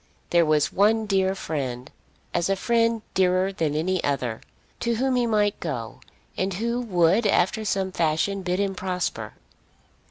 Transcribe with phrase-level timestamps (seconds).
[0.31, 1.91] There was one dear friend,
[2.33, 4.41] as a friend dearer than any other,
[4.79, 5.99] to whom he might go,
[6.35, 9.33] and who would after some fashion bid him prosper.